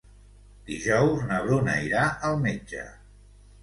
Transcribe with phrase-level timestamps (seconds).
[0.69, 2.91] Dijous na Bruna irà al metge.